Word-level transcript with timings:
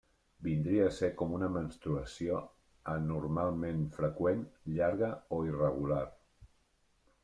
Vindria 0.45 0.87
a 0.91 0.93
ser 0.99 1.09
com 1.19 1.35
una 1.39 1.49
menstruació 1.57 2.41
anormalment 2.95 3.87
freqüent, 4.01 4.45
llarga, 4.75 5.15
o 5.41 5.45
irregular. 5.53 6.05